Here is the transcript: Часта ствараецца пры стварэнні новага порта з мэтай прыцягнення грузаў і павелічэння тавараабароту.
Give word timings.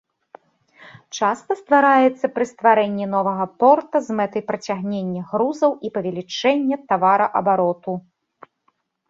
Часта 1.17 1.51
ствараецца 1.59 2.25
пры 2.37 2.45
стварэнні 2.51 3.05
новага 3.15 3.45
порта 3.65 3.97
з 4.07 4.17
мэтай 4.21 4.43
прыцягнення 4.49 5.21
грузаў 5.35 5.71
і 5.91 5.93
павелічэння 5.99 6.75
тавараабароту. 6.89 7.93